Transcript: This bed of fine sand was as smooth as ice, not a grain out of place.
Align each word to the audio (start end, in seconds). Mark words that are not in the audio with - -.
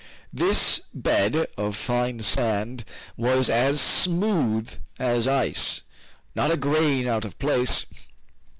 This 0.33 0.81
bed 0.95 1.45
of 1.59 1.75
fine 1.75 2.21
sand 2.21 2.85
was 3.17 3.51
as 3.51 3.79
smooth 3.79 4.73
as 4.97 5.27
ice, 5.27 5.83
not 6.33 6.49
a 6.49 6.57
grain 6.57 7.07
out 7.07 7.23
of 7.23 7.37
place. 7.37 7.85